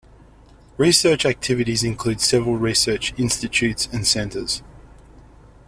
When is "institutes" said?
3.19-3.85